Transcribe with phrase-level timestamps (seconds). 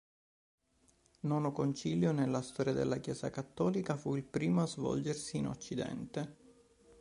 [1.19, 6.37] Nono concilio nella storia della Chiesa cattolica, fu il primo a svolgersi in Occidente.